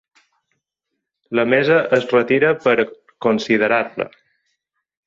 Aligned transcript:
La 1.39 1.45
mesa 1.55 1.77
es 1.99 2.09
retira 2.17 2.53
per 2.65 2.75
a 2.79 2.89
considerar-la. 3.29 4.11